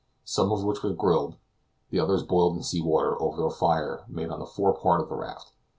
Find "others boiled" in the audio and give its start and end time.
2.01-2.57